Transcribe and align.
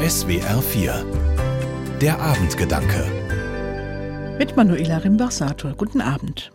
SWR 0.00 0.62
4 0.62 1.98
Der 2.00 2.20
Abendgedanke 2.20 3.04
Mit 4.38 4.56
Manuela 4.56 4.98
Rimbach-Sator. 4.98 5.72
Guten 5.72 6.00
Abend. 6.00 6.52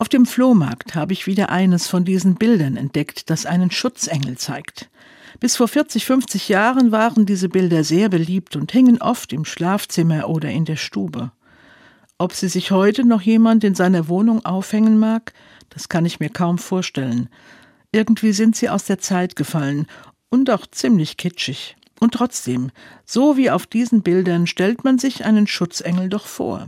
Auf 0.00 0.08
dem 0.08 0.26
Flohmarkt 0.26 0.96
habe 0.96 1.12
ich 1.12 1.28
wieder 1.28 1.50
eines 1.50 1.86
von 1.86 2.04
diesen 2.04 2.34
Bildern 2.34 2.76
entdeckt, 2.76 3.30
das 3.30 3.46
einen 3.46 3.70
Schutzengel 3.70 4.38
zeigt. 4.38 4.90
Bis 5.38 5.54
vor 5.54 5.68
40, 5.68 6.04
50 6.04 6.48
Jahren 6.48 6.90
waren 6.90 7.26
diese 7.26 7.48
Bilder 7.48 7.84
sehr 7.84 8.08
beliebt 8.08 8.56
und 8.56 8.72
hingen 8.72 9.00
oft 9.00 9.32
im 9.32 9.44
Schlafzimmer 9.44 10.28
oder 10.28 10.50
in 10.50 10.64
der 10.64 10.74
Stube. 10.74 11.30
Ob 12.18 12.32
sie 12.32 12.48
sich 12.48 12.72
heute 12.72 13.04
noch 13.04 13.22
jemand 13.22 13.62
in 13.62 13.76
seiner 13.76 14.08
Wohnung 14.08 14.44
aufhängen 14.44 14.98
mag, 14.98 15.32
das 15.68 15.88
kann 15.88 16.04
ich 16.04 16.18
mir 16.18 16.28
kaum 16.28 16.58
vorstellen. 16.58 17.28
Irgendwie 17.92 18.32
sind 18.32 18.56
sie 18.56 18.68
aus 18.68 18.82
der 18.82 18.98
Zeit 18.98 19.36
gefallen 19.36 19.86
und 20.28 20.50
auch 20.50 20.66
ziemlich 20.66 21.16
kitschig. 21.16 21.76
Und 22.02 22.14
trotzdem, 22.14 22.72
so 23.06 23.36
wie 23.36 23.48
auf 23.48 23.64
diesen 23.64 24.02
Bildern 24.02 24.48
stellt 24.48 24.82
man 24.82 24.98
sich 24.98 25.24
einen 25.24 25.46
Schutzengel 25.46 26.08
doch 26.08 26.26
vor. 26.26 26.66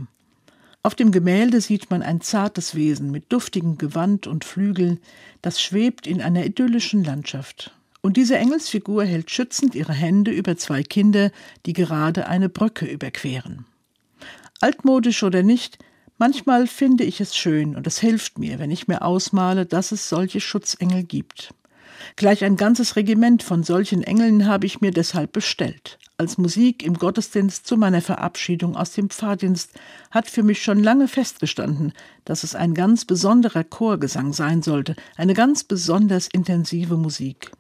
Auf 0.85 0.95
dem 0.95 1.11
Gemälde 1.11 1.61
sieht 1.61 1.91
man 1.91 2.05
ein 2.05 2.21
zartes 2.21 2.77
Wesen 2.77 3.11
mit 3.11 3.33
duftigem 3.33 3.77
Gewand 3.77 4.29
und 4.29 4.45
Flügeln, 4.45 5.01
das 5.43 5.61
schwebt 5.61 6.07
in 6.07 6.23
einer 6.23 6.47
idyllischen 6.47 7.03
Landschaft. 7.03 7.75
Und 8.01 8.17
diese 8.17 8.39
Engelsfigur 8.39 9.05
hält 9.05 9.29
schützend 9.29 9.75
ihre 9.75 9.93
Hände 9.93 10.31
über 10.31 10.57
zwei 10.57 10.85
Kinder, 10.85 11.33
die 11.67 11.73
gerade 11.73 12.29
eine 12.29 12.49
Brücke 12.49 12.87
überqueren. 12.87 13.67
Altmodisch 14.61 15.25
oder 15.25 15.43
nicht, 15.43 15.79
manchmal 16.17 16.69
finde 16.69 17.03
ich 17.03 17.21
es 17.21 17.37
schön 17.37 17.75
und 17.75 17.89
es 17.89 17.99
hilft 17.99 18.39
mir, 18.39 18.61
wenn 18.61 18.71
ich 18.71 18.87
mir 18.87 19.03
ausmale, 19.03 19.67
dass 19.67 19.91
es 19.91 20.09
solche 20.09 20.41
Schutzengel 20.41 21.03
gibt. 21.03 21.53
Gleich 22.17 22.45
ein 22.45 22.57
ganzes 22.57 22.97
Regiment 22.97 23.43
von 23.43 23.63
solchen 23.63 24.03
Engeln 24.03 24.47
habe 24.47 24.67
ich 24.67 24.81
mir 24.81 24.91
deshalb 24.91 25.33
bestellt. 25.33 25.99
Als 26.17 26.39
Musik 26.39 26.85
im 26.85 26.95
Gottesdienst 26.95 27.67
zu 27.67 27.77
meiner 27.77 28.01
Verabschiedung 28.01 28.77
aus 28.77 28.93
dem 28.93 29.11
Pfarrdienst 29.11 29.71
hat 30.13 30.31
für 30.31 30.45
mich 30.45 30.63
schon 30.63 30.83
lange 30.83 31.09
festgestanden, 31.09 31.93
dass 32.25 32.45
es 32.45 32.55
ein 32.55 32.75
ganz 32.75 33.05
besonderer 33.05 33.65
Chorgesang 33.65 34.33
sein 34.33 34.63
sollte, 34.63 34.95
eine 35.17 35.35
ganz 35.35 35.65
besonders 35.65 36.29
intensive 36.29 36.97
Musik. 36.97 37.51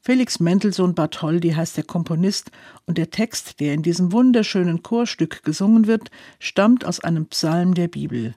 Felix 0.00 0.40
Mendelssohn 0.40 0.94
Bartholdy 0.94 1.50
heißt 1.50 1.76
der 1.76 1.84
Komponist 1.84 2.50
und 2.86 2.96
der 2.96 3.10
Text, 3.10 3.60
der 3.60 3.74
in 3.74 3.82
diesem 3.82 4.10
wunderschönen 4.10 4.82
Chorstück 4.82 5.42
gesungen 5.42 5.86
wird, 5.86 6.10
stammt 6.38 6.86
aus 6.86 7.00
einem 7.00 7.26
Psalm 7.26 7.74
der 7.74 7.88
Bibel. 7.88 8.34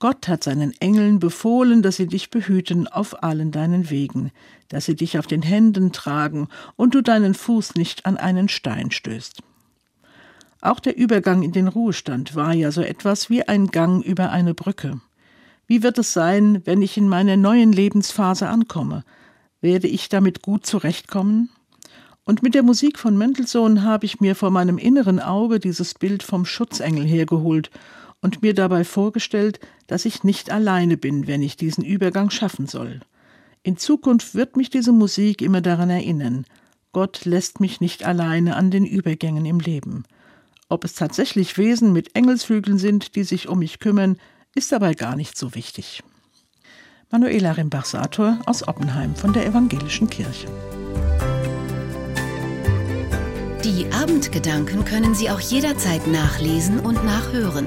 Gott 0.00 0.28
hat 0.28 0.44
seinen 0.44 0.72
Engeln 0.80 1.18
befohlen, 1.18 1.82
dass 1.82 1.96
sie 1.96 2.06
dich 2.06 2.30
behüten 2.30 2.86
auf 2.86 3.24
allen 3.24 3.50
deinen 3.50 3.90
Wegen, 3.90 4.30
dass 4.68 4.84
sie 4.84 4.94
dich 4.94 5.18
auf 5.18 5.26
den 5.26 5.42
Händen 5.42 5.90
tragen 5.90 6.48
und 6.76 6.94
du 6.94 7.02
deinen 7.02 7.34
Fuß 7.34 7.74
nicht 7.74 8.06
an 8.06 8.16
einen 8.16 8.48
Stein 8.48 8.92
stößt. 8.92 9.42
Auch 10.60 10.78
der 10.78 10.96
Übergang 10.96 11.42
in 11.42 11.52
den 11.52 11.66
Ruhestand 11.66 12.36
war 12.36 12.54
ja 12.54 12.70
so 12.70 12.82
etwas 12.82 13.28
wie 13.28 13.42
ein 13.42 13.68
Gang 13.68 14.04
über 14.04 14.30
eine 14.30 14.54
Brücke. 14.54 15.00
Wie 15.66 15.82
wird 15.82 15.98
es 15.98 16.12
sein, 16.12 16.62
wenn 16.64 16.80
ich 16.80 16.96
in 16.96 17.08
meiner 17.08 17.36
neuen 17.36 17.72
Lebensphase 17.72 18.48
ankomme? 18.48 19.04
Werde 19.60 19.88
ich 19.88 20.08
damit 20.08 20.42
gut 20.42 20.64
zurechtkommen? 20.64 21.50
Und 22.24 22.42
mit 22.42 22.54
der 22.54 22.62
Musik 22.62 22.98
von 22.98 23.16
Mendelssohn 23.16 23.82
habe 23.82 24.06
ich 24.06 24.20
mir 24.20 24.36
vor 24.36 24.50
meinem 24.50 24.78
inneren 24.78 25.18
Auge 25.18 25.58
dieses 25.58 25.94
Bild 25.94 26.22
vom 26.22 26.44
Schutzengel 26.44 27.04
hergeholt 27.04 27.70
und 28.20 28.42
mir 28.42 28.54
dabei 28.54 28.84
vorgestellt, 28.84 29.60
dass 29.86 30.04
ich 30.04 30.24
nicht 30.24 30.50
alleine 30.50 30.96
bin, 30.96 31.26
wenn 31.26 31.42
ich 31.42 31.56
diesen 31.56 31.84
Übergang 31.84 32.30
schaffen 32.30 32.66
soll. 32.66 33.00
In 33.62 33.76
Zukunft 33.76 34.34
wird 34.34 34.56
mich 34.56 34.70
diese 34.70 34.92
Musik 34.92 35.42
immer 35.42 35.60
daran 35.60 35.90
erinnern, 35.90 36.44
Gott 36.92 37.26
lässt 37.26 37.60
mich 37.60 37.80
nicht 37.80 38.04
alleine 38.04 38.56
an 38.56 38.70
den 38.70 38.86
Übergängen 38.86 39.44
im 39.44 39.60
Leben. 39.60 40.04
Ob 40.70 40.84
es 40.84 40.94
tatsächlich 40.94 41.58
Wesen 41.58 41.92
mit 41.92 42.16
Engelsflügeln 42.16 42.78
sind, 42.78 43.14
die 43.14 43.24
sich 43.24 43.48
um 43.48 43.58
mich 43.58 43.78
kümmern, 43.78 44.16
ist 44.54 44.72
dabei 44.72 44.94
gar 44.94 45.14
nicht 45.14 45.36
so 45.36 45.54
wichtig. 45.54 46.02
Manuela 47.10 47.52
Rimbach-Sator 47.52 48.38
aus 48.46 48.66
Oppenheim 48.66 49.14
von 49.14 49.32
der 49.32 49.46
Evangelischen 49.46 50.10
Kirche. 50.10 50.48
Die 53.64 53.90
Abendgedanken 53.92 54.84
können 54.84 55.14
Sie 55.14 55.30
auch 55.30 55.40
jederzeit 55.40 56.06
nachlesen 56.06 56.80
und 56.80 57.04
nachhören 57.04 57.66